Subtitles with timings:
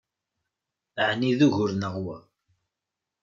[1.07, 2.17] Ɛni d ugur-nneɣ wa?